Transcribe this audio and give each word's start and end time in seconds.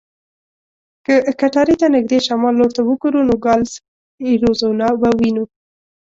که 1.05 1.15
کټارې 1.39 1.75
ته 1.81 1.87
نږدې 1.95 2.19
شمال 2.25 2.53
لور 2.59 2.71
ته 2.75 2.81
وګورو، 2.87 3.19
نوګالس 3.29 3.71
اریزونا 4.27 4.89
به 5.01 5.09
وینو. 5.17 5.43